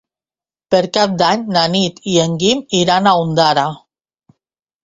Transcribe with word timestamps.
Per 0.75 0.79
Cap 0.97 1.11
d'Any 1.19 1.43
na 1.57 1.65
Nit 1.75 2.01
i 2.13 2.17
en 2.25 2.35
Guim 2.45 2.65
iran 2.81 3.11
a 3.11 3.15
Ondara. 3.27 3.71